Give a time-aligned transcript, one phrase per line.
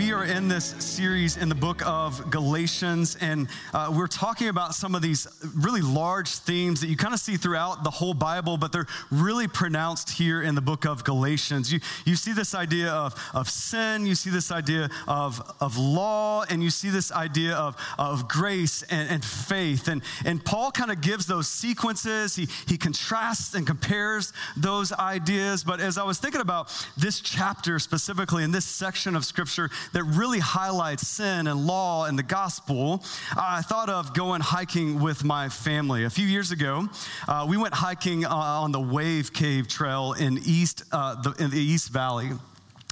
[0.00, 4.74] we are in this series in the book of Galatians, and uh, we're talking about
[4.74, 8.56] some of these really large themes that you kind of see throughout the whole Bible,
[8.56, 11.70] but they're really pronounced here in the book of Galatians.
[11.70, 16.44] You, you see this idea of, of sin, you see this idea of, of law,
[16.48, 19.86] and you see this idea of, of grace and, and faith.
[19.86, 25.62] And, and Paul kind of gives those sequences, he, he contrasts and compares those ideas.
[25.62, 30.04] But as I was thinking about this chapter specifically in this section of scripture, that
[30.04, 33.02] really highlights sin and law and the gospel,
[33.36, 36.04] I thought of going hiking with my family.
[36.04, 36.88] A few years ago,
[37.28, 41.50] uh, we went hiking uh, on the Wave Cave Trail in East, uh, the, in
[41.50, 42.30] the East Valley.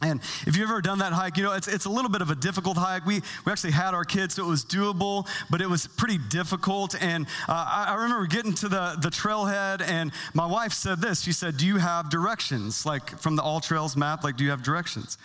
[0.00, 2.30] And if you've ever done that hike, you know, it's, it's a little bit of
[2.30, 3.04] a difficult hike.
[3.04, 6.94] We, we actually had our kids, so it was doable, but it was pretty difficult.
[7.02, 11.22] And uh, I, I, remember getting to the, the trailhead, and my wife said this
[11.22, 12.86] She said, Do you have directions?
[12.86, 15.18] Like from the All Trails map, like, do you have directions?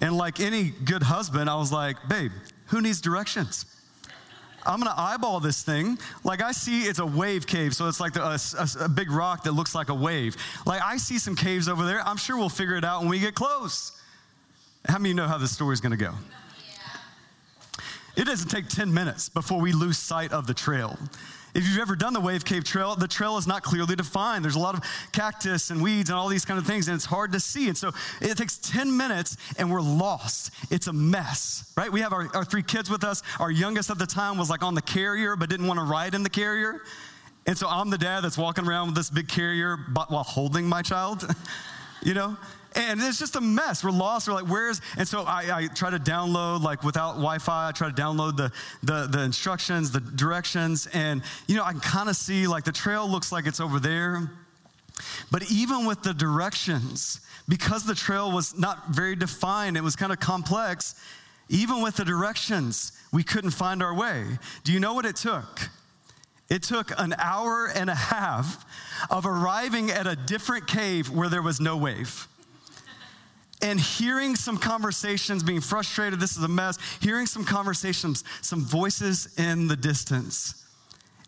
[0.00, 2.32] And like any good husband, I was like, babe,
[2.66, 3.66] who needs directions?
[4.66, 5.98] I'm gonna eyeball this thing.
[6.22, 9.44] Like I see it's a wave cave, so it's like a, a, a, big rock
[9.44, 10.36] that looks like a wave.
[10.66, 12.06] Like I see some caves over there.
[12.06, 13.92] I'm sure we'll figure it out when we get close.
[14.86, 16.12] How many know how this story's gonna go?
[16.16, 18.22] Yeah.
[18.22, 20.98] It doesn't take 10 minutes before we lose sight of the trail.
[21.54, 24.44] If you've ever done the Wave Cave Trail, the trail is not clearly defined.
[24.44, 27.04] There's a lot of cactus and weeds and all these kind of things, and it's
[27.04, 27.68] hard to see.
[27.68, 30.52] And so it takes 10 minutes and we're lost.
[30.70, 31.90] It's a mess, right?
[31.90, 33.22] We have our, our three kids with us.
[33.40, 36.14] Our youngest at the time was like on the carrier, but didn't want to ride
[36.14, 36.82] in the carrier.
[37.46, 39.78] And so I'm the dad that's walking around with this big carrier
[40.08, 41.26] while holding my child,
[42.02, 42.36] you know?
[42.74, 43.82] And it's just a mess.
[43.82, 44.28] We're lost.
[44.28, 44.80] We're like, where's?
[44.96, 48.52] And so I, I try to download, like without Wi-Fi, I try to download the
[48.82, 52.72] the, the instructions, the directions, and you know, I can kind of see like the
[52.72, 54.30] trail looks like it's over there.
[55.30, 60.12] But even with the directions, because the trail was not very defined, it was kind
[60.12, 60.94] of complex.
[61.48, 64.24] Even with the directions, we couldn't find our way.
[64.62, 65.68] Do you know what it took?
[66.48, 68.64] It took an hour and a half
[69.10, 72.28] of arriving at a different cave where there was no wave
[73.62, 79.34] and hearing some conversations, being frustrated, this is a mess, hearing some conversations, some voices
[79.38, 80.64] in the distance,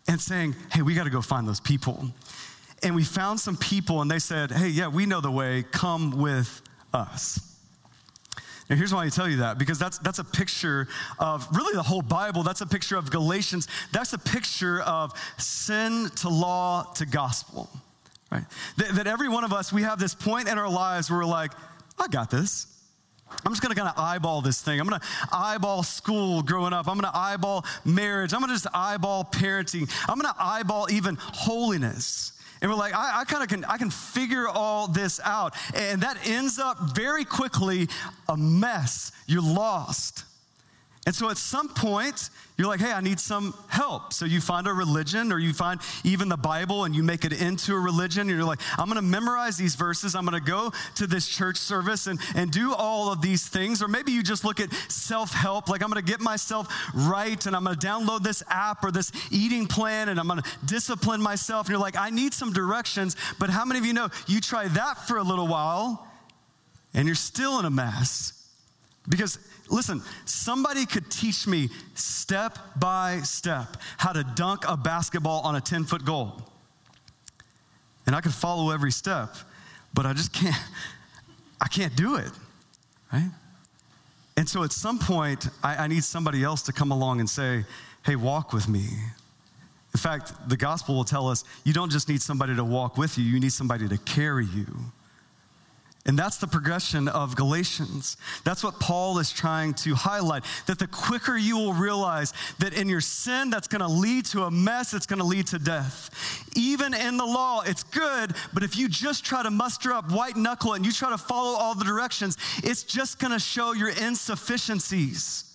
[0.07, 2.05] and saying, hey, we got to go find those people.
[2.81, 6.19] And we found some people, and they said, hey, yeah, we know the way, come
[6.19, 6.61] with
[6.93, 7.53] us.
[8.69, 10.87] Now, here's why I tell you that because that's, that's a picture
[11.19, 12.43] of really the whole Bible.
[12.43, 13.67] That's a picture of Galatians.
[13.91, 17.69] That's a picture of sin to law to gospel,
[18.31, 18.45] right?
[18.77, 21.25] That, that every one of us, we have this point in our lives where we're
[21.25, 21.51] like,
[21.99, 22.67] I got this.
[23.45, 24.79] I'm just gonna kind of eyeball this thing.
[24.79, 26.87] I'm gonna eyeball school growing up.
[26.87, 28.33] I'm gonna eyeball marriage.
[28.33, 29.89] I'm gonna just eyeball parenting.
[30.07, 32.33] I'm gonna eyeball even holiness.
[32.61, 35.53] And we're like, I, I kind of can, I can figure all this out.
[35.75, 37.89] And that ends up very quickly
[38.29, 39.11] a mess.
[39.27, 40.23] You're lost.
[41.05, 44.13] And so at some point, you're like, hey, I need some help.
[44.13, 47.33] So you find a religion or you find even the Bible and you make it
[47.33, 48.21] into a religion.
[48.21, 50.15] And you're like, I'm going to memorize these verses.
[50.15, 53.83] I'm going to go to this church service and, and do all of these things.
[53.83, 57.43] Or maybe you just look at self help, like I'm going to get myself right
[57.45, 60.49] and I'm going to download this app or this eating plan and I'm going to
[60.65, 61.65] discipline myself.
[61.65, 63.17] And you're like, I need some directions.
[63.39, 66.07] But how many of you know you try that for a little while
[66.93, 68.39] and you're still in a mess?
[69.09, 69.37] Because
[69.73, 75.61] listen, somebody could teach me step by step how to dunk a basketball on a
[75.61, 76.41] 10 foot goal.
[78.05, 79.35] And I could follow every step,
[79.93, 80.55] but I just can't,
[81.59, 82.31] I can't do it,
[83.11, 83.31] right?
[84.37, 87.65] And so at some point, I, I need somebody else to come along and say,
[88.05, 88.87] hey, walk with me.
[89.93, 93.17] In fact, the gospel will tell us you don't just need somebody to walk with
[93.17, 94.65] you, you need somebody to carry you.
[96.05, 98.17] And that's the progression of Galatians.
[98.43, 100.43] That's what Paul is trying to highlight.
[100.65, 104.51] That the quicker you will realize that in your sin, that's gonna lead to a
[104.51, 106.09] mess, it's gonna lead to death.
[106.57, 110.35] Even in the law, it's good, but if you just try to muster up white
[110.35, 115.45] knuckle and you try to follow all the directions, it's just gonna show your insufficiencies.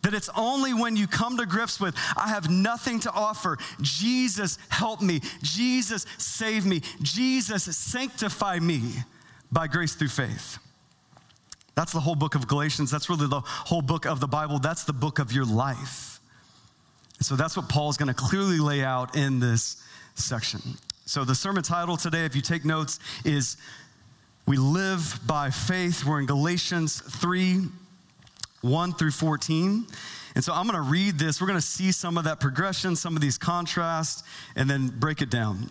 [0.00, 3.58] That it's only when you come to grips with, I have nothing to offer.
[3.82, 5.20] Jesus, help me.
[5.42, 6.80] Jesus, save me.
[7.02, 8.94] Jesus, sanctify me
[9.50, 10.58] by grace through faith.
[11.74, 12.90] That's the whole book of Galatians.
[12.90, 14.58] That's really the whole book of the Bible.
[14.58, 16.18] That's the book of your life.
[17.18, 19.82] And so that's what Paul is going to clearly lay out in this
[20.14, 20.60] section.
[21.04, 23.56] So the sermon title today, if you take notes, is
[24.46, 26.04] We Live by Faith.
[26.04, 27.62] We're in Galatians 3
[28.60, 29.86] 1 through 14.
[30.34, 31.40] And so I'm going to read this.
[31.40, 34.24] We're going to see some of that progression, some of these contrasts,
[34.56, 35.70] and then break it down.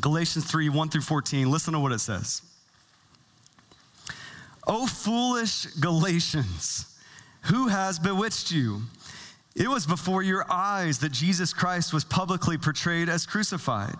[0.00, 1.50] Galatians 3 1 through 14.
[1.50, 2.42] Listen to what it says.
[4.66, 6.86] O foolish Galatians,
[7.42, 8.82] Who has bewitched you?
[9.54, 13.94] It was before your eyes that Jesus Christ was publicly portrayed as crucified.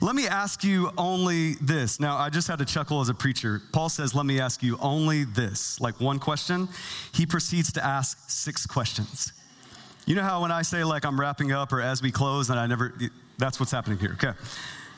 [0.00, 2.00] Let me ask you only this.
[2.00, 3.62] Now, I just had to chuckle as a preacher.
[3.72, 6.68] Paul says, Let me ask you only this, like one question.
[7.12, 9.32] He proceeds to ask six questions.
[10.06, 12.58] You know how when I say, like, I'm wrapping up or as we close, and
[12.58, 12.94] I never,
[13.36, 14.12] that's what's happening here.
[14.14, 14.32] Okay.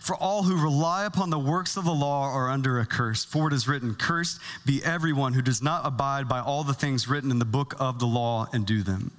[0.00, 3.24] For all who rely upon the works of the law are under a curse.
[3.24, 7.08] For it is written, Cursed be everyone who does not abide by all the things
[7.08, 9.12] written in the book of the law and do them.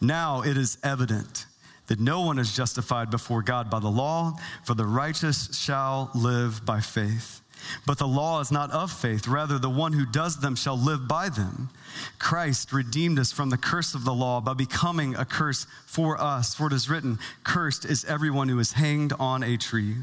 [0.00, 1.46] Now it is evident
[1.88, 4.34] that no one is justified before God by the law,
[4.64, 7.40] for the righteous shall live by faith.
[7.86, 11.08] But the law is not of faith, rather, the one who does them shall live
[11.08, 11.70] by them.
[12.18, 16.54] Christ redeemed us from the curse of the law by becoming a curse for us.
[16.54, 19.96] For it is written, Cursed is everyone who is hanged on a tree,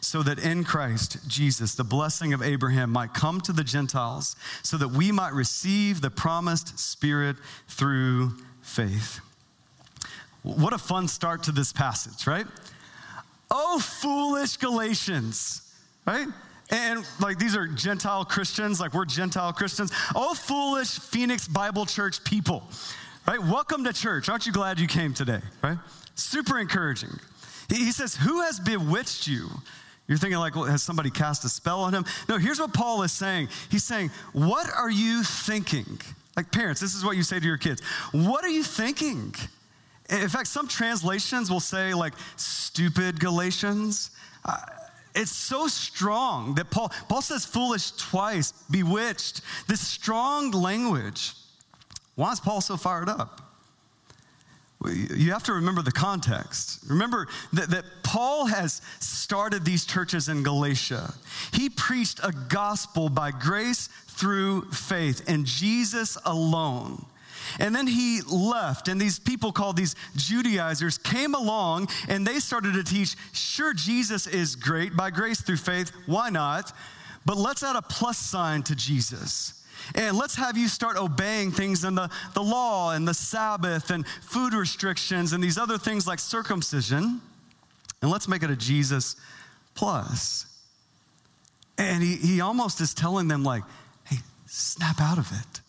[0.00, 4.76] so that in Christ Jesus the blessing of Abraham might come to the Gentiles, so
[4.76, 7.36] that we might receive the promised Spirit
[7.68, 8.32] through
[8.62, 9.20] faith.
[10.42, 12.46] What a fun start to this passage, right?
[13.50, 15.62] Oh, foolish Galatians,
[16.06, 16.26] right?
[16.72, 19.92] And like these are Gentile Christians, like we're Gentile Christians.
[20.14, 22.62] Oh, foolish Phoenix Bible Church people,
[23.28, 23.38] right?
[23.38, 24.30] Welcome to church.
[24.30, 25.76] Aren't you glad you came today, right?
[26.14, 27.10] Super encouraging.
[27.68, 29.48] He says, Who has bewitched you?
[30.08, 32.04] You're thinking, like, well, has somebody cast a spell on him?
[32.28, 33.48] No, here's what Paul is saying.
[33.70, 36.00] He's saying, What are you thinking?
[36.38, 37.82] Like, parents, this is what you say to your kids.
[38.12, 39.34] What are you thinking?
[40.08, 44.10] In fact, some translations will say, like, stupid Galatians.
[45.14, 51.32] It's so strong that Paul, Paul says foolish twice, bewitched, this strong language.
[52.14, 53.40] Why is Paul so fired up?
[54.84, 56.84] You have to remember the context.
[56.88, 61.14] Remember that, that Paul has started these churches in Galatia.
[61.52, 67.04] He preached a gospel by grace through faith in Jesus alone.
[67.58, 72.74] And then he left, and these people called these Judaizers came along and they started
[72.74, 75.90] to teach sure, Jesus is great by grace through faith.
[76.06, 76.72] Why not?
[77.24, 79.64] But let's add a plus sign to Jesus.
[79.94, 84.06] And let's have you start obeying things in the, the law and the Sabbath and
[84.06, 87.20] food restrictions and these other things like circumcision.
[88.00, 89.16] And let's make it a Jesus
[89.74, 90.46] plus.
[91.78, 93.62] And he, he almost is telling them, like,
[94.04, 95.61] hey, snap out of it.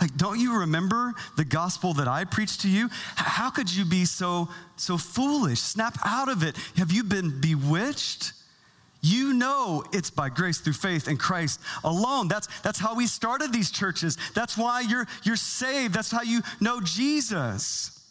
[0.00, 2.88] Like, don't you remember the gospel that I preached to you?
[3.16, 5.60] How could you be so, so foolish?
[5.60, 6.56] Snap out of it.
[6.76, 8.32] Have you been bewitched?
[9.02, 12.28] You know it's by grace through faith in Christ alone.
[12.28, 14.18] That's, that's how we started these churches.
[14.34, 15.94] That's why you're, you're saved.
[15.94, 18.06] That's how you know Jesus.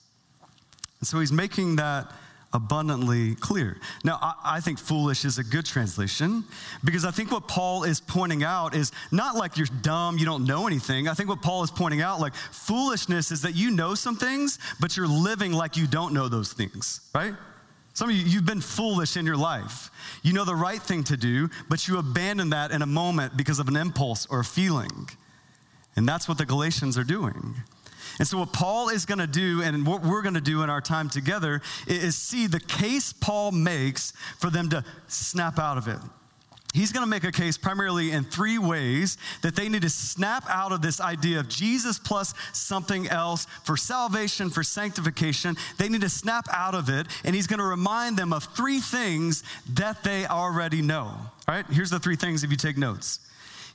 [1.00, 2.12] And so he's making that
[2.54, 3.78] abundantly clear.
[4.04, 6.44] Now, I, I, think foolish is a good translation
[6.84, 10.46] because I think what Paul is pointing out is not like you're dumb, you don't
[10.46, 11.08] know anything.
[11.08, 14.58] I think what Paul is pointing out, like foolishness, is that you know some things,
[14.80, 17.36] but you're living like you don't know those things, right?
[17.94, 19.92] Some of you, you've been foolish in your life.
[20.24, 23.60] You know the right thing to do, but you abandon that in a moment because
[23.60, 25.10] of an impulse or a feeling.
[25.96, 27.56] And that's what the Galatians are doing.
[28.20, 30.70] And so, what Paul is going to do, and what we're going to do in
[30.70, 35.88] our time together, is see the case Paul makes for them to snap out of
[35.88, 36.00] it.
[36.74, 40.44] He's going to make a case primarily in three ways that they need to snap
[40.48, 45.58] out of this idea of Jesus plus something else for salvation, for sanctification.
[45.78, 48.80] They need to snap out of it, and he's going to remind them of three
[48.80, 51.08] things that they already know.
[51.08, 53.20] All right, here's the three things if you take notes.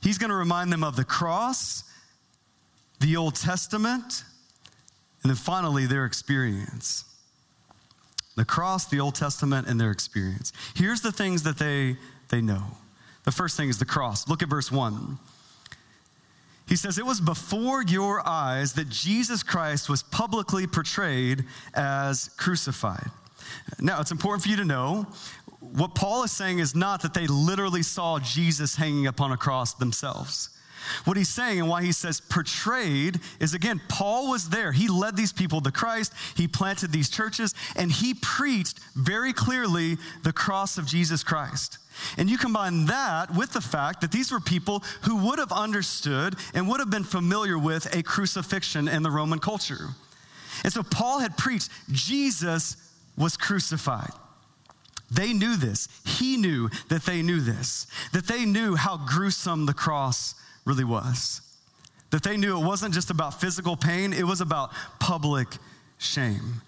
[0.01, 1.83] He's going to remind them of the cross,
[3.01, 4.23] the Old Testament,
[5.25, 7.03] and then finally, their experience.
[8.35, 10.53] The cross, the Old Testament, and their experience.
[10.75, 11.97] Here's the things that they,
[12.29, 12.61] they know.
[13.23, 14.27] The first thing is the cross.
[14.29, 15.17] Look at verse 1.
[16.69, 23.09] He says, It was before your eyes that Jesus Christ was publicly portrayed as crucified.
[23.79, 25.07] Now, it's important for you to know
[25.59, 29.73] what Paul is saying is not that they literally saw Jesus hanging upon a cross
[29.73, 30.54] themselves.
[31.05, 34.71] What he's saying and why he says portrayed is again, Paul was there.
[34.71, 39.97] He led these people to Christ, he planted these churches, and he preached very clearly
[40.23, 41.79] the cross of Jesus Christ.
[42.17, 46.35] And you combine that with the fact that these were people who would have understood
[46.53, 49.89] and would have been familiar with a crucifixion in the Roman culture.
[50.63, 52.77] And so Paul had preached Jesus
[53.17, 54.11] was crucified.
[55.11, 55.87] They knew this.
[56.05, 60.35] He knew that they knew this, that they knew how gruesome the cross
[60.65, 61.41] really was.
[62.11, 65.47] That they knew it wasn't just about physical pain, it was about public
[65.97, 66.61] shame.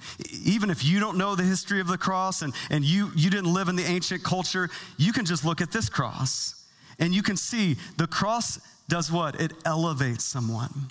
[0.46, 3.54] Even if you don't know the history of the cross and, and you, you didn't
[3.54, 6.66] live in the ancient culture, you can just look at this cross
[7.00, 9.40] and you can see the cross does what?
[9.40, 10.90] It elevates someone.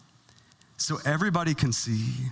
[0.76, 2.30] So everybody can see.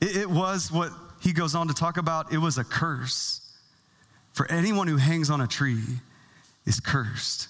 [0.00, 3.40] It, it was what he goes on to talk about, it was a curse.
[4.32, 5.82] For anyone who hangs on a tree
[6.64, 7.48] is cursed.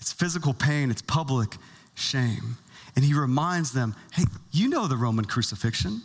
[0.00, 1.56] It's physical pain, it's public
[1.94, 2.56] shame.
[2.96, 6.02] And he reminds them hey, you know the Roman crucifixion.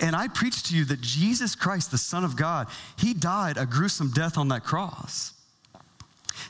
[0.00, 3.66] And I preach to you that Jesus Christ, the Son of God, he died a
[3.66, 5.32] gruesome death on that cross.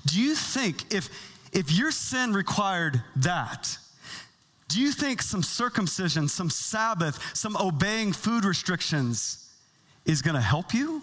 [0.07, 1.09] Do you think if,
[1.53, 3.79] if your sin required that,
[4.69, 9.49] do you think some circumcision, some Sabbath, some obeying food restrictions
[10.05, 11.03] is going to help you?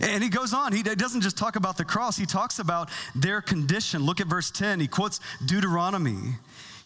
[0.00, 3.40] And he goes on, he doesn't just talk about the cross, he talks about their
[3.40, 4.04] condition.
[4.04, 4.80] Look at verse 10.
[4.80, 6.36] He quotes Deuteronomy.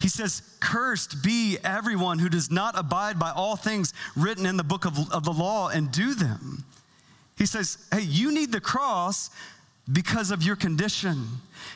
[0.01, 4.63] He says, Cursed be everyone who does not abide by all things written in the
[4.63, 6.65] book of, of the law and do them.
[7.37, 9.29] He says, Hey, you need the cross
[9.91, 11.27] because of your condition.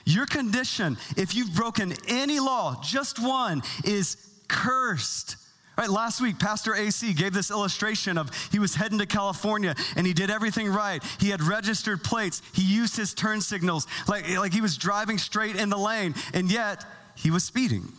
[0.06, 5.38] Your condition, if you've broken any law, just one, is cursed.
[5.78, 10.08] Right, last week, Pastor AC gave this illustration of he was heading to California and
[10.08, 11.04] he did everything right.
[11.20, 15.58] He had registered plates, he used his turn signals, like, like he was driving straight
[15.58, 17.92] in the lane, and yet he was speeding.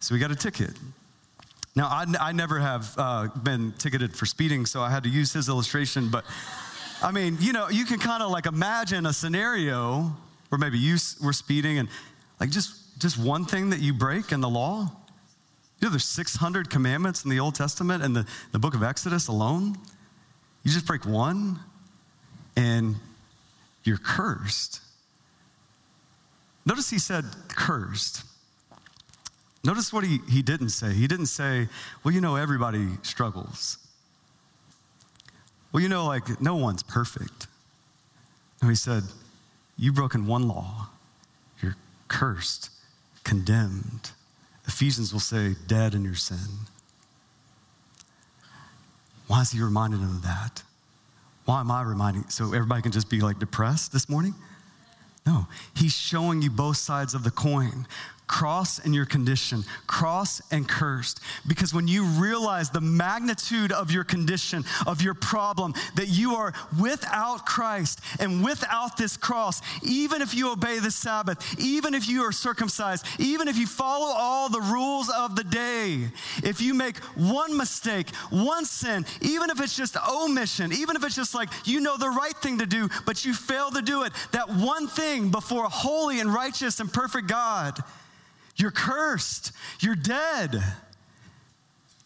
[0.00, 0.72] So we got a ticket.
[1.74, 5.32] Now, I, I never have uh, been ticketed for speeding, so I had to use
[5.32, 6.26] his illustration, but
[7.02, 10.14] I mean, you know, you can kind of like imagine a scenario
[10.50, 11.88] where maybe you were speeding and
[12.38, 14.90] like just, just one thing that you break in the law
[15.82, 19.26] you know, there's 600 commandments in the Old Testament and the, the book of Exodus
[19.26, 19.76] alone.
[20.62, 21.58] You just break one
[22.56, 22.94] and
[23.82, 24.80] you're cursed.
[26.64, 28.22] Notice he said cursed.
[29.64, 30.92] Notice what he, he didn't say.
[30.92, 31.68] He didn't say,
[32.04, 33.76] well, you know, everybody struggles.
[35.72, 37.48] Well, you know, like, no one's perfect.
[38.62, 39.02] No, he said,
[39.76, 40.90] you've broken one law.
[41.60, 42.70] You're cursed,
[43.24, 44.12] condemned.
[44.66, 46.38] Ephesians will say, dead in your sin.
[49.26, 50.62] Why is he reminding them of that?
[51.44, 52.28] Why am I reminding?
[52.28, 54.34] So everybody can just be like depressed this morning?
[55.26, 57.86] No, he's showing you both sides of the coin
[58.32, 61.20] cross and your condition, cross and cursed.
[61.46, 66.54] Because when you realize the magnitude of your condition, of your problem, that you are
[66.80, 72.22] without Christ and without this cross, even if you obey the Sabbath, even if you
[72.22, 76.08] are circumcised, even if you follow all the rules of the day,
[76.42, 81.16] if you make one mistake, one sin, even if it's just omission, even if it's
[81.16, 84.12] just like you know the right thing to do, but you fail to do it,
[84.32, 87.78] that one thing before a holy and righteous and perfect God
[88.56, 89.52] you're cursed.
[89.80, 90.62] You're dead.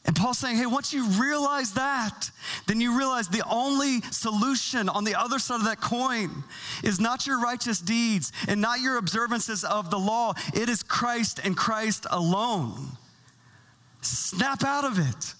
[0.06, 2.30] And Paul's saying, hey, once you realize that,
[2.68, 6.44] then you realize the only solution on the other side of that coin
[6.84, 10.32] is not your righteous deeds and not your observances of the law.
[10.54, 12.86] It is Christ and Christ alone.
[14.00, 15.34] Snap out of it.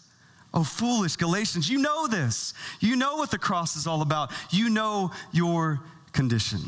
[0.52, 2.52] Oh, foolish Galatians, you know this.
[2.80, 4.32] You know what the cross is all about.
[4.50, 5.80] You know your
[6.12, 6.60] condition.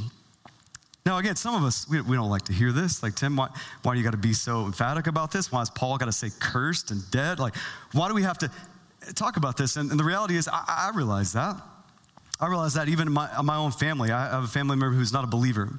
[1.09, 3.03] Now, again, some of us, we, we don't like to hear this.
[3.03, 3.49] Like, Tim, why,
[3.83, 5.51] why do you got to be so emphatic about this?
[5.51, 7.39] Why has Paul got to say cursed and dead?
[7.39, 7.57] Like,
[7.93, 8.51] why do we have to
[9.15, 9.79] talk about this?
[9.79, 11.57] And, and the reality is, I, I, realize that.
[12.39, 14.11] I realize that even in my, my own family.
[14.13, 15.79] I have a family member who's not a believer.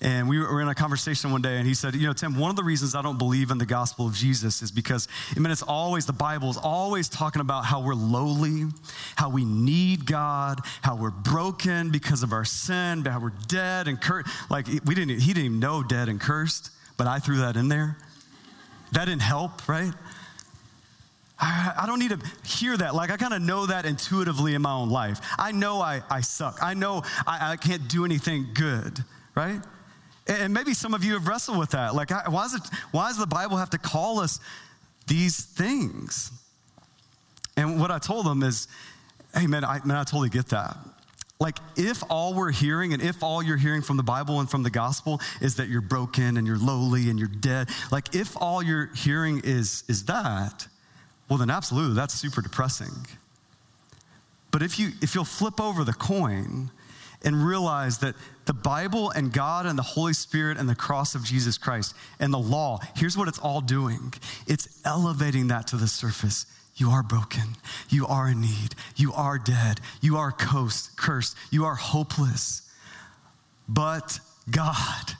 [0.00, 2.50] And we were in a conversation one day, and he said, You know, Tim, one
[2.50, 5.50] of the reasons I don't believe in the gospel of Jesus is because, I mean,
[5.50, 8.64] it's always, the Bible is always talking about how we're lowly,
[9.16, 14.00] how we need God, how we're broken because of our sin, how we're dead and
[14.00, 14.28] cursed.
[14.50, 17.68] Like, we didn't, he didn't even know dead and cursed, but I threw that in
[17.68, 17.96] there.
[18.92, 19.92] That didn't help, right?
[21.38, 22.94] I, don't need to hear that.
[22.94, 25.20] Like, I kind of know that intuitively in my own life.
[25.38, 26.58] I know I, I suck.
[26.62, 29.60] I know I, I can't do anything good, right?
[30.28, 31.94] And maybe some of you have wrestled with that.
[31.94, 34.40] Like, why does, it, why does the Bible have to call us
[35.06, 36.32] these things?
[37.56, 38.66] And what I told them is,
[39.34, 40.76] hey, man, I, man, I totally get that.
[41.38, 44.62] Like, if all we're hearing and if all you're hearing from the Bible and from
[44.62, 48.62] the gospel is that you're broken and you're lowly and you're dead, like, if all
[48.62, 50.66] you're hearing is, is that,
[51.28, 52.94] well, then absolutely, that's super depressing.
[54.50, 56.70] But if, you, if you'll flip over the coin
[57.22, 58.14] and realize that
[58.46, 62.32] the Bible and God and the Holy Spirit and the cross of Jesus Christ and
[62.32, 64.12] the law, here's what it's all doing
[64.46, 66.46] it's elevating that to the surface.
[66.76, 67.56] You are broken.
[67.88, 68.74] You are in need.
[68.96, 69.80] You are dead.
[70.02, 71.36] You are cursed.
[71.50, 72.62] You are hopeless.
[73.66, 74.20] But
[74.50, 75.12] God,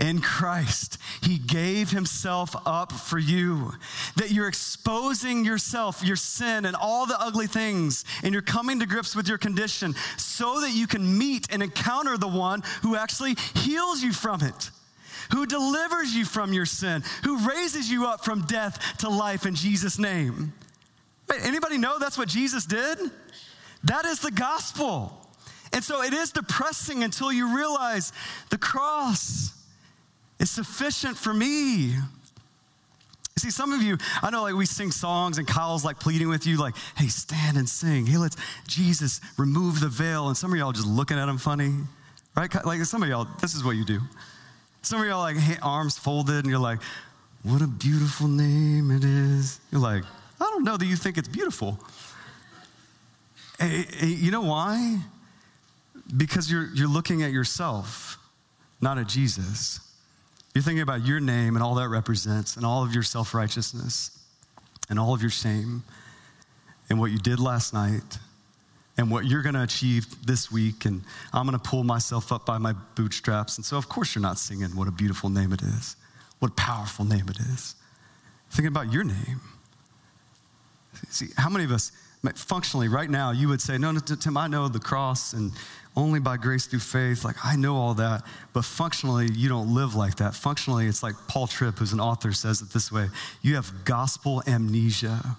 [0.00, 0.98] in Christ.
[1.22, 3.72] He gave himself up for you.
[4.16, 8.86] That you're exposing yourself, your sin, and all the ugly things, and you're coming to
[8.86, 13.36] grips with your condition so that you can meet and encounter the one who actually
[13.54, 14.70] heals you from it.
[15.32, 19.54] Who delivers you from your sin, who raises you up from death to life in
[19.54, 20.52] Jesus' name.
[21.28, 22.98] Wait, anybody know that's what Jesus did?
[23.84, 25.16] That is the gospel.
[25.72, 28.12] And so it is depressing until you realize
[28.50, 29.59] the cross
[30.40, 31.94] is sufficient for me.
[33.38, 36.46] See, some of you, I know like we sing songs and Kyle's like pleading with
[36.46, 38.04] you, like, hey, stand and sing.
[38.04, 40.28] Hey, let's Jesus remove the veil.
[40.28, 41.72] And some of y'all just looking at him funny,
[42.36, 42.52] right?
[42.66, 44.00] Like some of y'all, this is what you do.
[44.82, 46.80] Some of y'all like arms folded and you're like,
[47.42, 49.60] what a beautiful name it is.
[49.70, 50.02] You're like,
[50.40, 51.78] I don't know that you think it's beautiful.
[53.58, 54.98] Hey, you know why?
[56.16, 58.18] Because you're, you're looking at yourself,
[58.80, 59.80] not at Jesus.
[60.54, 64.18] You're thinking about your name and all that represents, and all of your self righteousness,
[64.88, 65.84] and all of your shame,
[66.88, 68.18] and what you did last night,
[68.98, 70.84] and what you're going to achieve this week.
[70.84, 71.02] And
[71.32, 73.58] I'm going to pull myself up by my bootstraps.
[73.58, 75.96] And so, of course, you're not singing what a beautiful name it is,
[76.40, 77.76] what a powerful name it is.
[78.50, 79.40] Thinking about your name.
[81.08, 81.92] See, how many of us,
[82.34, 85.52] functionally, right now, you would say, No, no, Tim, I know the cross and
[85.96, 87.24] only by grace through faith.
[87.24, 90.34] Like, I know all that, but functionally, you don't live like that.
[90.34, 93.08] Functionally, it's like Paul Tripp, who's an author, says it this way
[93.42, 95.36] you have gospel amnesia.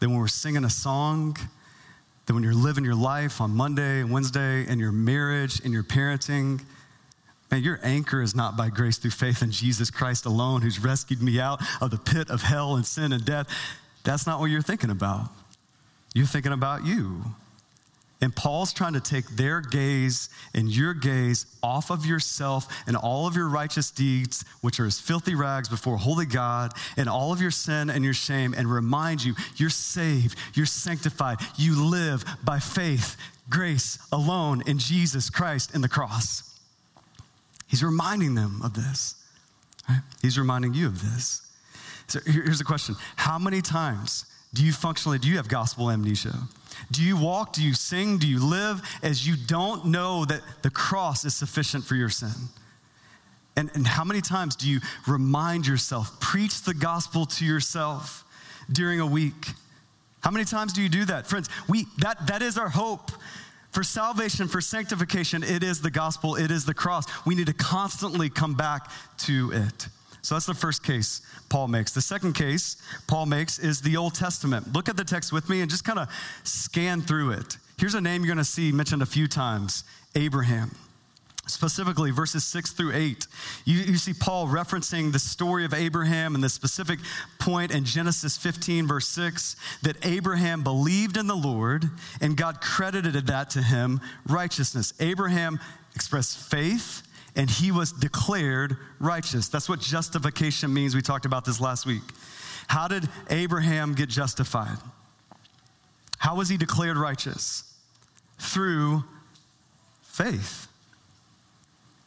[0.00, 1.36] Then, when we're singing a song,
[2.26, 5.84] then when you're living your life on Monday and Wednesday, in your marriage, in your
[5.84, 6.62] parenting,
[7.50, 11.22] man, your anchor is not by grace through faith in Jesus Christ alone, who's rescued
[11.22, 13.48] me out of the pit of hell and sin and death.
[14.04, 15.28] That's not what you're thinking about.
[16.14, 17.24] You're thinking about you.
[18.22, 23.26] And Paul's trying to take their gaze and your gaze off of yourself and all
[23.26, 27.42] of your righteous deeds, which are as filthy rags before holy God, and all of
[27.42, 32.60] your sin and your shame, and remind you you're saved, you're sanctified, you live by
[32.60, 33.16] faith,
[33.50, 36.48] grace alone in Jesus Christ in the cross.
[37.66, 39.16] He's reminding them of this.
[39.88, 40.02] Right?
[40.22, 41.42] He's reminding you of this.
[42.06, 46.34] So here's the question How many times do you functionally, do you have gospel amnesia?
[46.90, 50.70] Do you walk, do you sing, do you live as you don't know that the
[50.70, 52.32] cross is sufficient for your sin?
[53.56, 58.24] And, and how many times do you remind yourself, preach the gospel to yourself
[58.70, 59.52] during a week?
[60.20, 61.26] How many times do you do that?
[61.26, 63.10] Friends, we, that, that is our hope.
[63.72, 67.06] For salvation, for sanctification, it is the gospel, it is the cross.
[67.24, 69.88] We need to constantly come back to it.
[70.22, 71.92] So that's the first case Paul makes.
[71.92, 72.76] The second case
[73.08, 74.72] Paul makes is the Old Testament.
[74.72, 76.08] Look at the text with me and just kind of
[76.44, 77.58] scan through it.
[77.78, 79.82] Here's a name you're going to see mentioned a few times
[80.14, 80.70] Abraham.
[81.48, 83.26] Specifically, verses six through eight,
[83.64, 87.00] you, you see Paul referencing the story of Abraham and the specific
[87.40, 93.26] point in Genesis 15, verse 6, that Abraham believed in the Lord and God credited
[93.26, 94.94] that to him righteousness.
[95.00, 95.58] Abraham
[95.96, 97.02] expressed faith
[97.36, 99.48] and he was declared righteous.
[99.48, 100.94] That's what justification means.
[100.94, 102.02] We talked about this last week.
[102.68, 104.78] How did Abraham get justified?
[106.18, 107.64] How was he declared righteous?
[108.38, 109.04] Through
[110.02, 110.68] faith.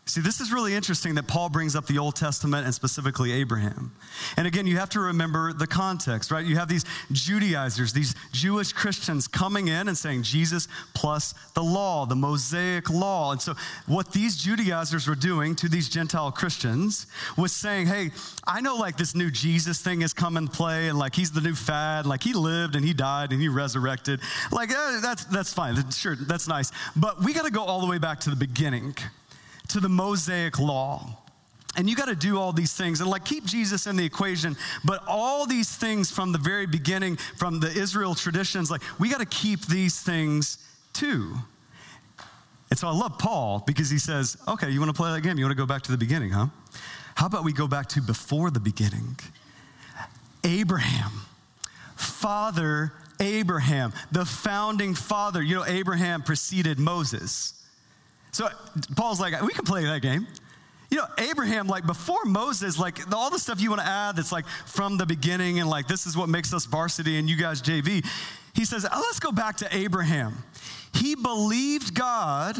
[0.08, 3.92] See, this is really interesting that Paul brings up the Old Testament and specifically Abraham.
[4.38, 6.46] And again, you have to remember the context, right?
[6.46, 12.06] You have these Judaizers, these Jewish Christians coming in and saying Jesus plus the law,
[12.06, 13.32] the Mosaic law.
[13.32, 13.56] And so,
[13.88, 18.12] what these Judaizers were doing to these Gentile Christians was saying, hey,
[18.46, 21.42] I know like this new Jesus thing has come in play and like he's the
[21.42, 24.20] new fad, like he lived and he died and he resurrected.
[24.52, 25.90] Like, eh, that's, that's fine.
[25.90, 26.72] Sure, that's nice.
[26.96, 28.94] But we got to go all the way back to the beginning
[29.70, 31.18] to the Mosaic law.
[31.78, 34.56] And you got to do all these things and like keep Jesus in the equation.
[34.86, 39.20] But all these things from the very beginning, from the Israel traditions, like we got
[39.20, 40.58] to keep these things
[40.94, 41.36] too.
[42.70, 45.38] And so I love Paul because he says, okay, you want to play that game?
[45.38, 46.48] You want to go back to the beginning, huh?
[47.16, 49.18] How about we go back to before the beginning?
[50.44, 51.12] Abraham,
[51.96, 55.42] father Abraham, the founding father.
[55.42, 57.54] You know, Abraham preceded Moses.
[58.36, 58.50] So
[58.98, 60.28] Paul's like, we can play that game.
[60.92, 64.34] You know, Abraham, like before Moses, like all the stuff you want to add that's
[64.34, 67.62] like from the beginning and like this is what makes us varsity and you guys
[67.62, 68.06] JV.
[68.54, 70.44] He says, oh, let's go back to Abraham.
[70.94, 72.58] He believed God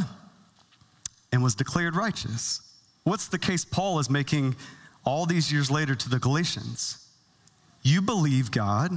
[1.34, 2.62] and was declared righteous.
[3.04, 4.56] What's the case Paul is making
[5.04, 7.06] all these years later to the Galatians?
[7.82, 8.94] You believe God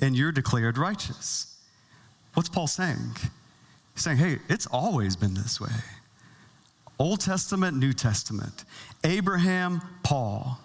[0.00, 1.56] and you're declared righteous.
[2.34, 3.14] What's Paul saying?
[3.94, 5.70] He's saying, hey, it's always been this way.
[6.98, 8.64] Old Testament, New Testament,
[9.04, 10.58] Abraham, Paul.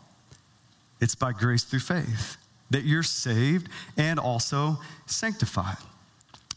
[1.00, 2.38] It's by grace through faith
[2.70, 3.67] that you're saved
[3.98, 5.78] and also sanctified.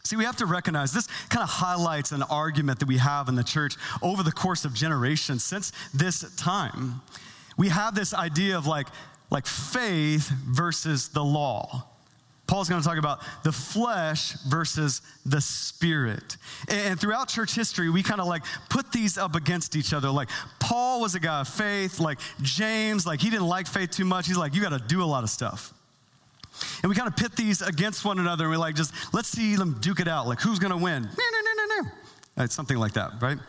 [0.03, 3.35] See, we have to recognize this kind of highlights an argument that we have in
[3.35, 7.01] the church over the course of generations since this time.
[7.57, 8.87] We have this idea of like,
[9.31, 11.87] like faith versus the law.
[12.47, 16.37] Paul's going to talk about the flesh versus the spirit.
[16.67, 20.09] And throughout church history, we kind of like put these up against each other.
[20.09, 20.29] Like
[20.59, 24.27] Paul was a guy of faith, like James, like he didn't like faith too much.
[24.27, 25.73] He's like, you got to do a lot of stuff.
[26.83, 29.55] And we kind of pit these against one another and we're like just, let's see
[29.55, 30.27] them duke it out.
[30.27, 31.03] Like who's going to win?
[31.03, 32.43] No, no, no, no, no.
[32.43, 33.39] It's something like that, right?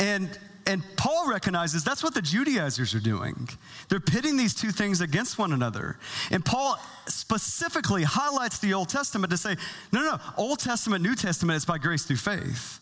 [0.00, 3.48] And and Paul recognizes that's what the Judaizers are doing.
[3.88, 5.98] They're pitting these two things against one another.
[6.30, 9.56] And Paul specifically highlights the Old Testament to say,
[9.92, 12.80] no, no, no, Old Testament, New Testament, it's by grace through faith.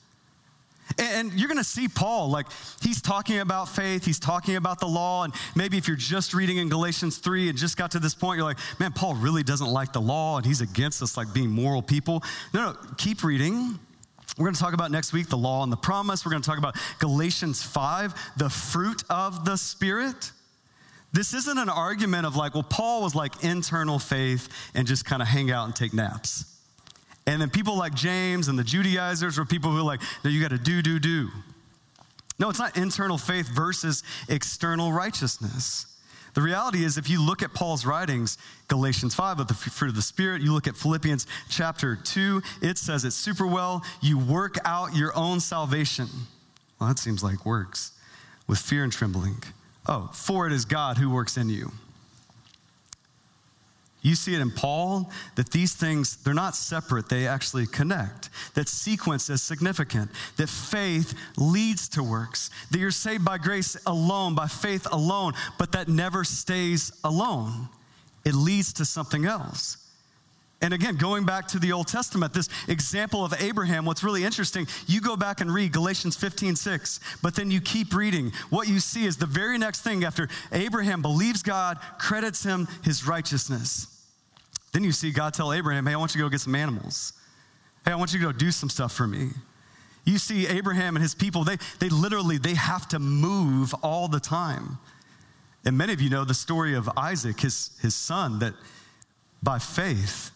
[0.99, 2.47] And you're going to see Paul, like,
[2.83, 5.25] he's talking about faith, he's talking about the law.
[5.25, 8.39] And maybe if you're just reading in Galatians 3 and just got to this point,
[8.39, 11.51] you're like, man, Paul really doesn't like the law and he's against us, like being
[11.51, 12.25] moral people.
[12.53, 13.79] No, no, keep reading.
[14.39, 16.25] We're going to talk about next week the law and the promise.
[16.25, 20.33] We're going to talk about Galatians 5, the fruit of the Spirit.
[21.13, 25.21] This isn't an argument of like, well, Paul was like internal faith and just kind
[25.21, 26.45] of hang out and take naps.
[27.27, 30.41] And then people like James and the Judaizers were people who are like, no, you
[30.41, 31.29] got to do, do, do.
[32.39, 35.87] No, it's not internal faith versus external righteousness.
[36.35, 38.39] The reality is, if you look at Paul's writings,
[38.69, 42.79] Galatians 5 of the fruit of the Spirit, you look at Philippians chapter 2, it
[42.79, 43.85] says it super well.
[44.01, 46.09] You work out your own salvation.
[46.79, 47.93] Well, that seems like works
[48.47, 49.43] with fear and trembling.
[49.87, 51.73] Oh, for it is God who works in you.
[54.03, 58.31] You see it in Paul that these things, they're not separate, they actually connect.
[58.55, 64.35] That sequence is significant, that faith leads to works, that you're saved by grace alone,
[64.35, 67.69] by faith alone, but that never stays alone.
[68.25, 69.77] It leads to something else.
[70.63, 74.67] And again, going back to the Old Testament, this example of Abraham, what's really interesting,
[74.87, 78.31] you go back and read Galatians 15, 6, but then you keep reading.
[78.51, 83.07] What you see is the very next thing after Abraham believes God, credits him his
[83.07, 83.87] righteousness.
[84.73, 87.15] Then you see God tell Abraham, hey, I want you to go get some animals.
[87.87, 89.31] Hey, I want you to go do some stuff for me.
[90.05, 94.21] You see Abraham and his people, they, they literally, they have to move all the
[94.21, 94.79] time.
[95.65, 98.55] And many of you know the story of Isaac, his, his son, that
[99.43, 100.33] by faith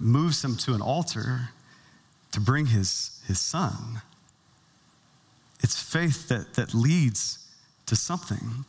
[0.00, 1.50] moves him to an altar
[2.32, 4.02] to bring his, his son.
[5.60, 7.38] It's faith that, that leads
[7.86, 8.64] to something.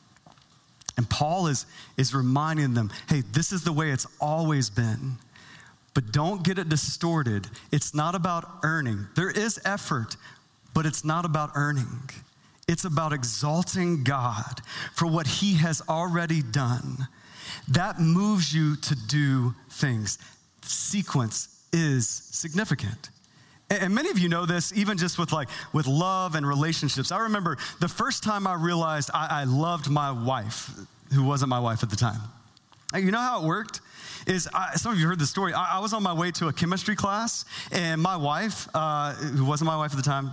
[0.95, 1.65] And Paul is,
[1.97, 5.17] is reminding them hey, this is the way it's always been.
[5.93, 7.49] But don't get it distorted.
[7.71, 9.07] It's not about earning.
[9.15, 10.15] There is effort,
[10.73, 12.09] but it's not about earning.
[12.67, 14.61] It's about exalting God
[14.93, 17.07] for what he has already done.
[17.69, 20.19] That moves you to do things.
[20.67, 23.09] Sequence is significant.
[23.69, 27.11] And many of you know this, even just with like with love and relationships.
[27.11, 30.71] I remember the first time I realized I, I loved my wife,
[31.13, 32.21] who wasn't my wife at the time.
[32.95, 33.81] You know how it worked?
[34.25, 35.53] Is I, some of you heard the story.
[35.53, 39.43] I, I, was on my way to a chemistry class, and my wife, uh, who
[39.43, 40.31] wasn't my wife at the time,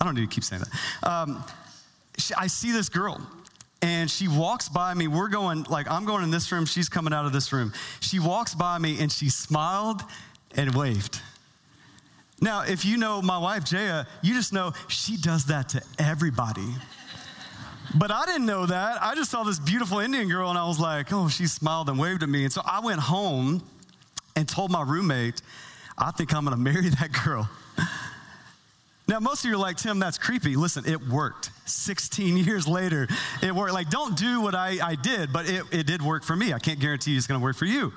[0.00, 1.08] I don't need to keep saying that.
[1.08, 1.44] Um,
[2.16, 3.20] she, I see this girl,
[3.82, 5.06] and she walks by me.
[5.06, 7.72] We're going, like, I'm going in this room, she's coming out of this room.
[8.00, 10.02] She walks by me, and she smiled
[10.56, 11.20] and waved.
[12.40, 16.68] Now, if you know my wife, Jaya, you just know she does that to everybody.
[17.96, 19.02] But I didn't know that.
[19.02, 21.98] I just saw this beautiful Indian girl and I was like, oh, she smiled and
[21.98, 22.44] waved at me.
[22.44, 23.62] And so I went home
[24.36, 25.40] and told my roommate,
[25.96, 27.48] I think I'm gonna marry that girl.
[29.08, 30.54] Now, most of you are like, Tim, that's creepy.
[30.54, 31.50] Listen, it worked.
[31.64, 33.08] 16 years later,
[33.42, 33.72] it worked.
[33.72, 36.52] Like, don't do what I, I did, but it, it did work for me.
[36.52, 37.92] I can't guarantee it's gonna work for you.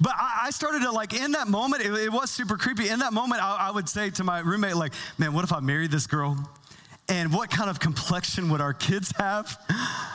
[0.00, 2.88] But I, started to like in that moment, it, it was super creepy.
[2.88, 5.58] In that moment, I, I, would say to my roommate, like, man, what if I
[5.58, 6.38] married this girl?
[7.08, 9.58] And what kind of complexion would our kids have?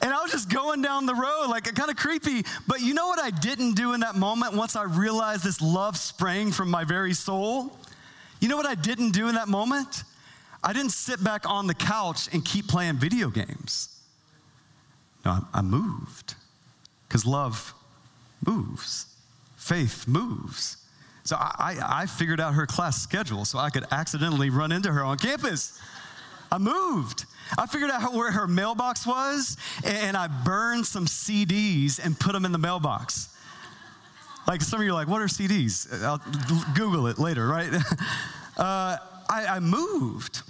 [0.00, 2.44] And I was just going down the road, like kind of creepy.
[2.68, 5.96] But you know what I didn't do in that moment once I realized this love
[5.96, 7.76] sprang from my very soul?
[8.40, 10.04] You know what I didn't do in that moment?
[10.62, 13.88] I didn't sit back on the couch and keep playing video games.
[15.24, 16.34] No, I moved
[17.06, 17.74] because love
[18.46, 19.06] moves,
[19.56, 20.76] faith moves.
[21.24, 25.04] So I, I, figured out her class schedule so I could accidentally run into her
[25.04, 25.78] on campus.
[26.50, 27.26] I moved.
[27.58, 32.46] I figured out where her mailbox was and I burned some CDs and put them
[32.46, 33.28] in the mailbox.
[34.48, 36.02] Like some of you are like, what are CDs?
[36.02, 36.22] I'll
[36.74, 37.70] Google it later, right?
[38.56, 38.96] Uh,
[39.30, 40.42] I, I moved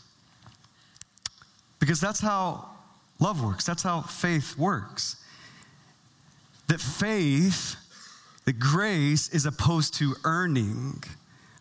[1.78, 2.70] because that's how
[3.20, 5.16] love works, that's how faith works.
[6.68, 7.76] That faith
[8.46, 11.04] that grace is opposed to earning,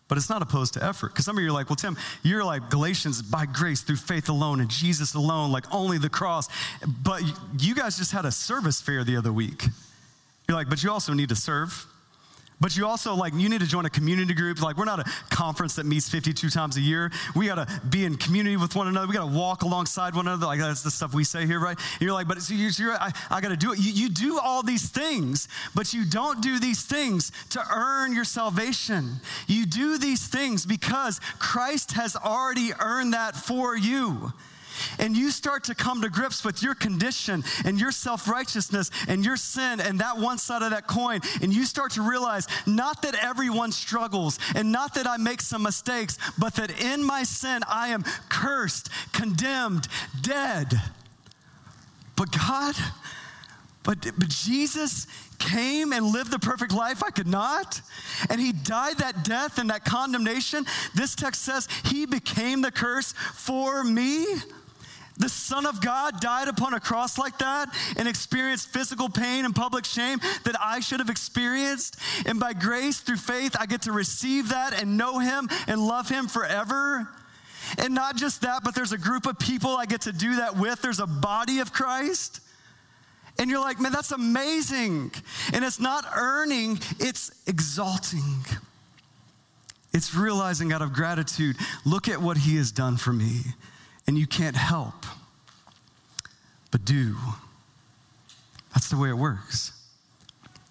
[0.08, 1.08] but it's not opposed to effort.
[1.08, 4.30] Because some of you are like, well, Tim, you're like Galatians by grace through faith
[4.30, 6.48] alone and Jesus alone, like only the cross.
[7.02, 7.20] But
[7.58, 9.64] you guys just had a service fair the other week.
[10.48, 11.86] You're like, but you also need to serve.
[12.60, 14.60] But you also like you need to join a community group.
[14.60, 17.10] Like we're not a conference that meets 52 times a year.
[17.36, 19.06] We got to be in community with one another.
[19.06, 20.46] We got to walk alongside one another.
[20.46, 21.78] Like that's the stuff we say here, right?
[21.78, 23.78] And you're like, but so you're, you're, I, I got to do it.
[23.78, 28.24] You, you do all these things, but you don't do these things to earn your
[28.24, 29.20] salvation.
[29.46, 34.32] You do these things because Christ has already earned that for you
[34.98, 39.24] and you start to come to grips with your condition and your self righteousness and
[39.24, 43.02] your sin and that one side of that coin, and you start to realize not
[43.02, 47.62] that everyone struggles and not that I make some mistakes, but that in my sin
[47.68, 49.88] I am cursed, condemned,
[50.22, 50.72] dead.
[52.16, 52.74] But God,
[53.84, 55.06] but, but Jesus
[55.38, 57.80] came and lived the perfect life I could not.
[58.28, 60.66] And he died that death and that condemnation.
[60.94, 64.26] This text says he became the curse for me.
[65.18, 69.54] The Son of God died upon a cross like that and experienced physical pain and
[69.54, 71.96] public shame that I should have experienced.
[72.24, 76.08] And by grace, through faith, I get to receive that and know Him and love
[76.08, 77.08] Him forever.
[77.78, 80.56] And not just that, but there's a group of people I get to do that
[80.56, 80.80] with.
[80.82, 82.40] There's a body of Christ.
[83.40, 85.10] And you're like, man, that's amazing.
[85.52, 88.44] And it's not earning, it's exalting.
[89.92, 93.40] It's realizing out of gratitude, look at what He has done for me
[94.08, 95.04] and you can't help
[96.72, 97.14] but do.
[98.74, 99.72] That's the way it works.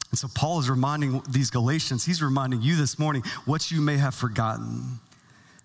[0.10, 3.97] And so Paul is reminding these Galatians, he's reminding you this morning what you may
[3.97, 5.00] have forgotten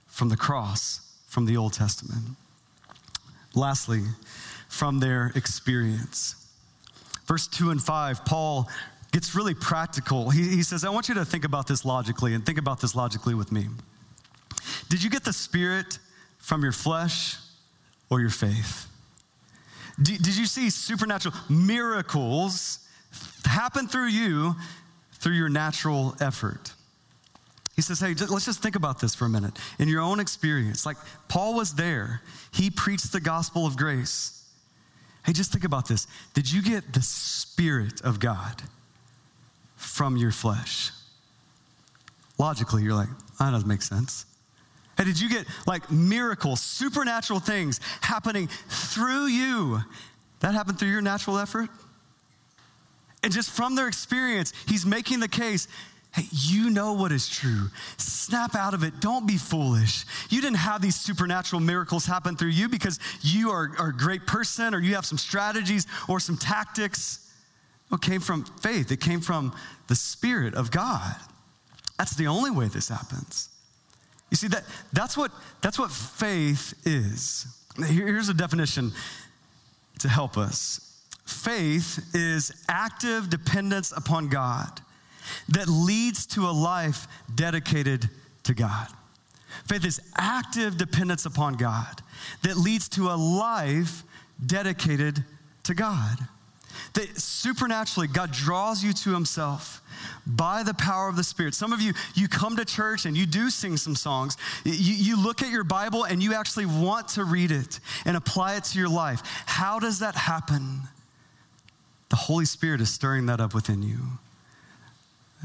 [0.07, 2.37] from the cross, from the Old Testament.
[3.55, 4.03] Lastly,
[4.69, 6.35] from their experience.
[7.27, 8.69] Verse 2 and 5, Paul
[9.13, 10.29] gets really practical.
[10.29, 12.95] He, he says, I want you to think about this logically and think about this
[12.95, 13.67] logically with me.
[14.91, 15.99] Did you get the Spirit
[16.39, 17.37] from your flesh
[18.13, 18.89] or your faith?
[19.97, 22.79] Did, did you see supernatural miracles
[23.47, 24.55] happen through you
[25.15, 26.75] through your natural effort?
[27.75, 29.59] He says, hey, let's just think about this for a minute.
[29.79, 30.99] In your own experience, like
[31.29, 32.21] Paul was there,
[32.53, 34.47] he preached the gospel of grace.
[35.25, 36.07] Hey, just think about this.
[36.35, 38.61] Did you get the Spirit of God
[39.75, 40.91] from your flesh?
[42.37, 44.27] Logically, you're like, that doesn't make sense.
[44.97, 49.81] Hey, did you get like miracles, supernatural things happening through you?
[50.41, 51.71] That happened through your natural effort?
[53.23, 55.69] And just from their experience, he's making the case
[56.13, 57.69] hey, you know what is true.
[57.97, 59.01] Snap out of it.
[59.01, 60.05] Don't be foolish.
[60.29, 64.27] You didn't have these supernatural miracles happen through you because you are, are a great
[64.27, 67.33] person or you have some strategies or some tactics.
[67.91, 69.55] It came from faith, it came from
[69.89, 71.17] the Spirit of God.
[71.99, 73.49] That's the only way this happens.
[74.33, 74.65] You see, that,
[74.95, 77.47] that's, what, that's what faith is.
[77.87, 78.93] Here's a definition
[79.99, 80.89] to help us
[81.27, 84.81] faith is active dependence upon God
[85.51, 88.09] that leads to a life dedicated
[88.45, 88.89] to God.
[89.67, 92.01] Faith is active dependence upon God
[92.43, 94.03] that leads to a life
[94.47, 95.23] dedicated
[95.65, 96.17] to God.
[96.95, 99.81] That supernaturally, God draws you to Himself
[100.27, 101.55] by the power of the Spirit.
[101.55, 104.37] Some of you, you come to church and you do sing some songs.
[104.65, 108.57] You, you look at your Bible and you actually want to read it and apply
[108.57, 109.23] it to your life.
[109.47, 110.81] How does that happen?
[112.11, 113.99] The Holy Spirit is stirring that up within you.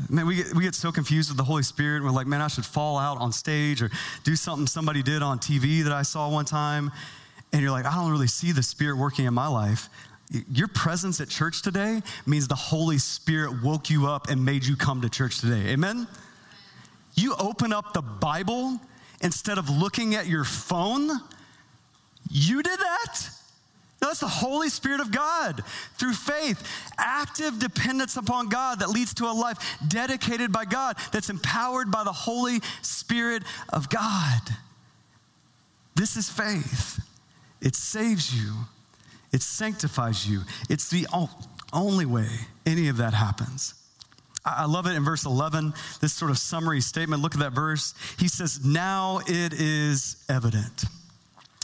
[0.09, 2.03] Man, we get, we get so confused with the Holy Spirit.
[2.03, 3.89] We're like, man, I should fall out on stage or
[4.23, 6.91] do something somebody did on TV that I saw one time.
[7.51, 9.89] And you're like, I don't really see the Spirit working in my life.
[10.51, 14.75] Your presence at church today means the Holy Spirit woke you up and made you
[14.75, 15.69] come to church today.
[15.69, 16.07] Amen?
[17.15, 18.79] You open up the Bible
[19.21, 21.09] instead of looking at your phone.
[22.29, 23.29] You did that?
[23.99, 25.63] That's the Holy Spirit of God
[25.97, 26.63] through faith,
[26.97, 32.03] active dependence upon God that leads to a life dedicated by God, that's empowered by
[32.03, 34.41] the Holy Spirit of God.
[35.95, 36.99] This is faith.
[37.59, 38.53] It saves you,
[39.31, 40.41] it sanctifies you.
[40.69, 41.07] It's the
[41.73, 42.29] only way
[42.65, 43.73] any of that happens.
[44.45, 47.21] I love it in verse 11, this sort of summary statement.
[47.21, 47.93] Look at that verse.
[48.17, 50.85] He says, Now it is evident.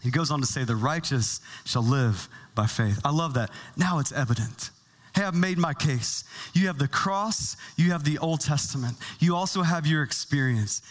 [0.02, 3.00] He goes on to say, The righteous shall live by faith.
[3.06, 3.52] I love that.
[3.78, 4.72] Now it's evident.
[5.16, 6.24] Hey, I've made my case.
[6.54, 10.82] You have the cross, you have the Old Testament, you also have your experience.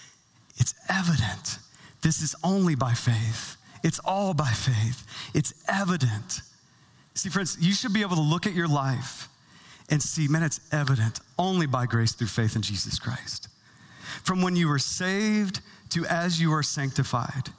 [0.57, 1.59] It's evident.
[2.03, 3.57] This is only by faith.
[3.83, 5.07] It's all by faith.
[5.35, 6.41] It's evident.
[7.15, 9.29] See, friends, you should be able to look at your life
[9.91, 13.49] and see, man, it's evident only by grace through faith in Jesus Christ.
[14.25, 17.51] From when you were saved to as you are sanctified,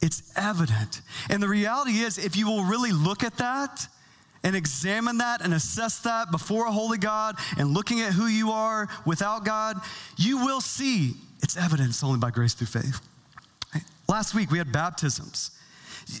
[0.00, 1.00] it's evident.
[1.30, 3.88] And the reality is, if you will really look at that
[4.44, 8.50] and examine that and assess that before a holy God and looking at who you
[8.50, 9.78] are without God,
[10.16, 13.00] you will see it's evidence only by grace through faith.
[14.08, 15.50] Last week we had baptisms.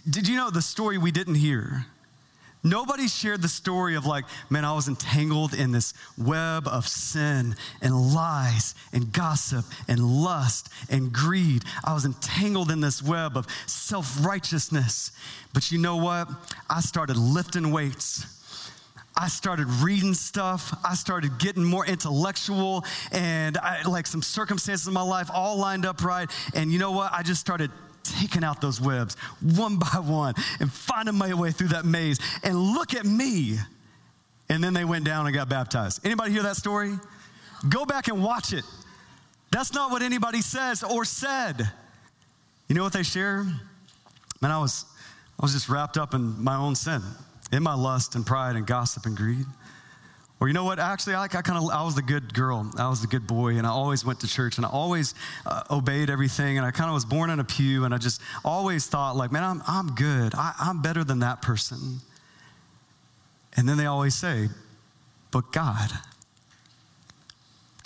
[0.08, 1.86] Did you know the story we didn't hear?
[2.66, 7.54] Nobody shared the story of like, man, I was entangled in this web of sin
[7.82, 11.62] and lies and gossip and lust and greed.
[11.84, 15.12] I was entangled in this web of self righteousness.
[15.52, 16.26] But you know what?
[16.70, 18.24] I started lifting weights.
[19.14, 20.74] I started reading stuff.
[20.82, 25.84] I started getting more intellectual and I, like some circumstances in my life all lined
[25.84, 26.30] up right.
[26.54, 27.12] And you know what?
[27.12, 27.70] I just started
[28.04, 32.18] taking out those webs one by one and finding my way through that maze.
[32.42, 33.58] And look at me.
[34.48, 36.04] And then they went down and got baptized.
[36.04, 36.98] Anybody hear that story?
[37.68, 38.64] Go back and watch it.
[39.50, 41.70] That's not what anybody says or said.
[42.68, 43.44] You know what they share?
[44.40, 44.84] Man, I was,
[45.40, 47.00] I was just wrapped up in my own sin,
[47.52, 49.46] in my lust and pride and gossip and greed.
[50.44, 50.78] Or you know what?
[50.78, 52.70] Actually, I, I kind of I was the good girl.
[52.76, 55.14] I was the good boy, and I always went to church, and I always
[55.46, 56.58] uh, obeyed everything.
[56.58, 59.32] And I kind of was born in a pew, and I just always thought, like,
[59.32, 60.34] man, I'm I'm good.
[60.34, 62.00] I, I'm better than that person.
[63.56, 64.48] And then they always say,
[65.32, 65.90] but God,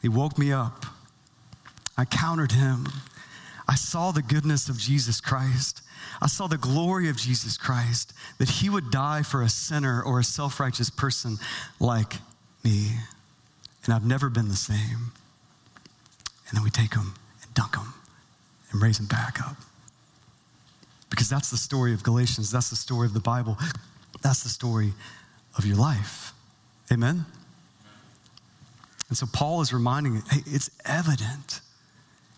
[0.02, 0.84] He woke me up.
[1.96, 2.88] I countered Him.
[3.68, 5.80] I saw the goodness of Jesus Christ.
[6.20, 10.18] I saw the glory of Jesus Christ, that He would die for a sinner or
[10.18, 11.36] a self righteous person
[11.78, 12.14] like
[12.64, 12.90] me,
[13.84, 15.12] and I've never been the same.
[16.48, 17.94] And then we take them and dunk them
[18.70, 19.56] and raise them back up.
[21.10, 22.50] Because that's the story of Galatians.
[22.50, 23.58] That's the story of the Bible.
[24.22, 24.92] That's the story
[25.56, 26.32] of your life.
[26.92, 27.24] Amen?
[29.08, 31.60] And so Paul is reminding it hey, it's evident.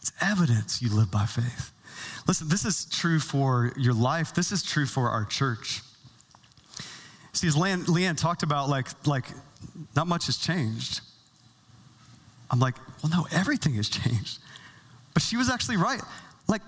[0.01, 1.73] It's evidence you live by faith.
[2.27, 5.83] Listen, this is true for your life, this is true for our church.
[7.33, 9.25] See, as Leanne, Leanne talked about, like, like
[9.97, 11.01] not much has changed.
[12.51, 14.39] I'm like, well, no, everything has changed.
[15.15, 16.01] But she was actually right.
[16.49, 16.63] Like,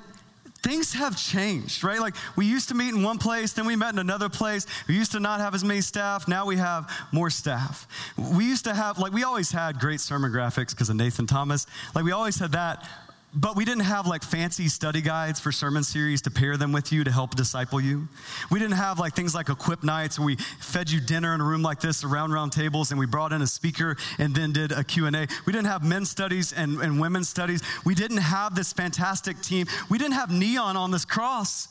[0.63, 2.01] things have changed, right?
[2.01, 4.67] Like, we used to meet in one place, then we met in another place.
[4.87, 6.29] We used to not have as many staff.
[6.29, 7.87] Now we have more staff.
[8.17, 11.67] We used to have, like, we always had great sermon graphics because of Nathan Thomas.
[11.95, 12.89] Like, we always had that.
[13.35, 16.93] But we didn't have like fancy study guides for sermon series to pair them with
[16.93, 18.07] you to help disciple you.
[18.51, 21.45] We didn't have like things like equip nights where we fed you dinner in a
[21.45, 24.71] room like this around round tables and we brought in a speaker and then did
[24.71, 25.27] a Q&A.
[25.47, 27.63] We didn't have men's studies and, and women's studies.
[27.87, 29.67] We didn't have this fantastic team.
[29.89, 31.69] We didn't have neon on this cross.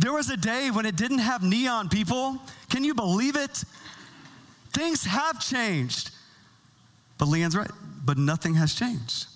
[0.00, 2.38] There was a day when it didn't have neon, people.
[2.70, 3.62] Can you believe it?
[4.72, 6.10] Things have changed.
[7.18, 7.70] But Leanne's right,
[8.04, 9.26] but nothing has changed.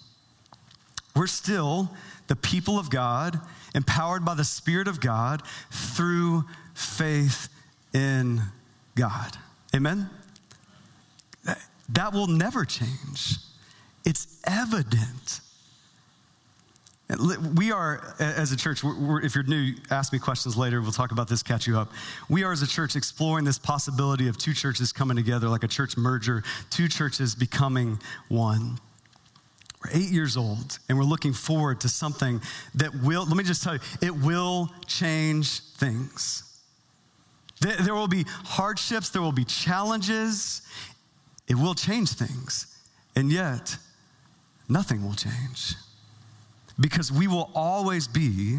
[1.14, 1.90] We're still
[2.29, 3.38] the people of God,
[3.75, 6.44] empowered by the Spirit of God through
[6.75, 7.48] faith
[7.92, 8.40] in
[8.94, 9.37] God.
[9.75, 10.09] Amen?
[11.90, 13.37] That will never change.
[14.05, 15.40] It's evident.
[17.55, 20.81] We are, as a church, if you're new, ask me questions later.
[20.81, 21.92] We'll talk about this, catch you up.
[22.31, 25.69] We are, as a church, exploring this possibility of two churches coming together, like a
[25.69, 27.98] church merger, two churches becoming
[28.29, 28.79] one.
[29.83, 32.40] We're eight years old and we're looking forward to something
[32.74, 36.44] that will, let me just tell you, it will change things.
[37.60, 40.62] There will be hardships, there will be challenges,
[41.46, 42.66] it will change things.
[43.14, 43.76] And yet,
[44.68, 45.74] nothing will change.
[46.80, 48.58] Because we will always be,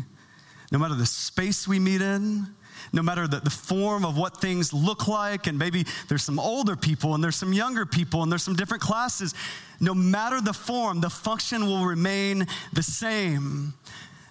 [0.72, 2.48] no matter the space we meet in,
[2.92, 6.76] no matter the, the form of what things look like, and maybe there's some older
[6.76, 9.34] people and there's some younger people and there's some different classes,
[9.80, 13.74] no matter the form, the function will remain the same.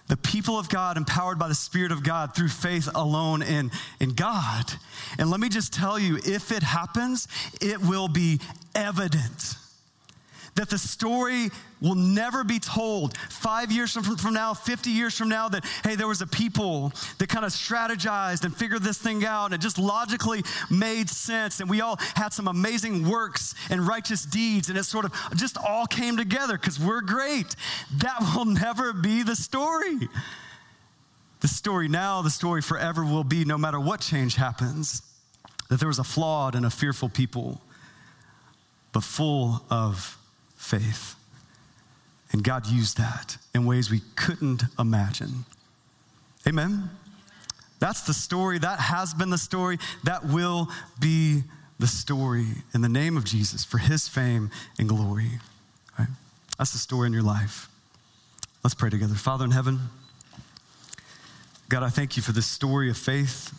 [0.07, 4.13] the people of God empowered by the Spirit of God through faith alone in, in
[4.13, 4.65] God.
[5.17, 7.27] And let me just tell you if it happens,
[7.61, 8.39] it will be
[8.75, 9.55] evident
[10.55, 11.49] that the story
[11.81, 15.95] will never be told five years from, from now, 50 years from now, that, hey,
[15.95, 19.61] there was a people that kind of strategized and figured this thing out and it
[19.61, 21.59] just logically made sense.
[21.59, 25.57] And we all had some amazing works and righteous deeds and it sort of just
[25.57, 27.55] all came together because we're great.
[27.97, 30.07] That will never be the story.
[31.41, 35.01] The story now, the story forever will be no matter what change happens,
[35.69, 37.59] that there was a flawed and a fearful people,
[38.93, 40.17] but full of
[40.63, 41.15] faith.
[42.31, 45.45] And God used that in ways we couldn't imagine.
[46.47, 46.89] Amen?
[47.79, 48.59] That's the story.
[48.59, 49.77] That has been the story.
[50.03, 51.43] That will be
[51.79, 54.49] the story in the name of Jesus for his fame
[54.79, 55.39] and glory.
[55.99, 56.07] Right?
[56.57, 57.69] That's the story in your life.
[58.63, 59.15] Let's pray together.
[59.15, 59.79] Father in heaven,
[61.69, 63.53] God, I thank you for this story of faith.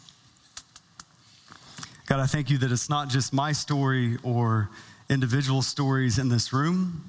[2.07, 4.71] God, I thank you that it's not just my story or
[5.09, 7.05] individual stories in this room,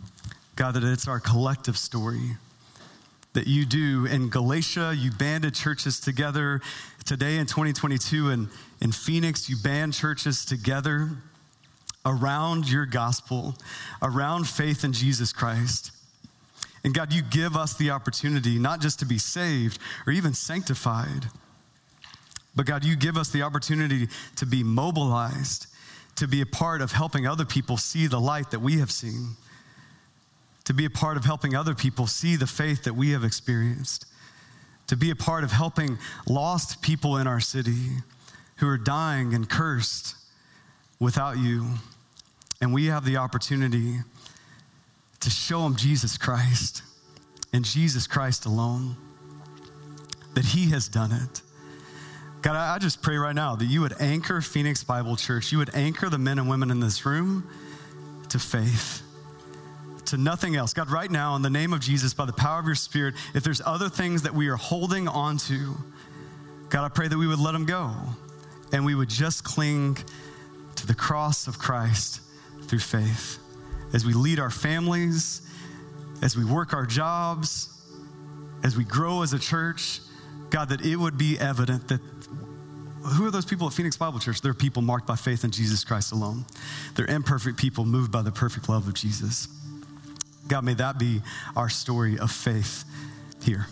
[0.56, 2.38] God, that it's our collective story
[3.34, 4.94] that you do in Galatia.
[4.98, 6.62] You banded churches together
[7.06, 8.48] today in 2022, and
[8.82, 11.10] in Phoenix, you band churches together
[12.06, 13.56] around your gospel,
[14.02, 15.92] around faith in Jesus Christ.
[16.84, 21.26] And God, you give us the opportunity not just to be saved or even sanctified,
[22.56, 25.68] but God, you give us the opportunity to be mobilized
[26.16, 29.36] to be a part of helping other people see the light that we have seen,
[30.64, 34.06] to be a part of helping other people see the faith that we have experienced,
[34.88, 35.98] to be a part of helping
[36.28, 37.90] lost people in our city
[38.58, 40.16] who are dying and cursed
[41.00, 41.66] without you.
[42.62, 43.98] And we have the opportunity
[45.20, 46.82] to show them Jesus Christ
[47.52, 48.96] and Jesus Christ alone,
[50.34, 51.42] that He has done it
[52.46, 55.52] God, I just pray right now that you would anchor Phoenix Bible Church.
[55.52, 57.50] You would anchor the men and women in this room
[58.30, 59.02] to faith,
[60.06, 60.72] to nothing else.
[60.72, 63.44] God, right now, in the name of Jesus, by the power of your Spirit, if
[63.44, 65.74] there's other things that we are holding on to,
[66.70, 67.92] God, I pray that we would let them go
[68.72, 69.98] and we would just cling
[70.76, 72.22] to the cross of Christ
[72.66, 73.40] through faith
[73.92, 75.42] as we lead our families,
[76.22, 77.70] as we work our jobs,
[78.64, 80.00] as we grow as a church.
[80.52, 82.00] God, that it would be evident that
[83.06, 84.42] who are those people at Phoenix Bible Church?
[84.42, 86.46] They're people marked by faith in Jesus Christ alone.
[86.96, 89.48] They're imperfect people moved by the perfect love of Jesus.
[90.48, 91.22] God, may that be
[91.56, 92.84] our story of faith
[93.44, 93.68] here.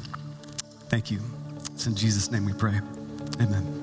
[0.89, 1.19] Thank you.
[1.73, 2.79] It's in Jesus' name we pray.
[3.39, 3.82] Amen.